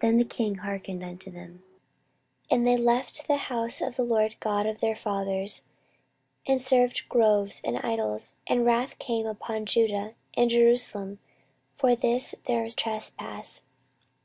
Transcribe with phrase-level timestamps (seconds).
[0.00, 1.64] Then the king hearkened unto them.
[2.52, 5.62] 14:024:018 And they left the house of the LORD God of their fathers,
[6.46, 11.18] and served groves and idols: and wrath came upon Judah and Jerusalem
[11.74, 13.62] for this their trespass.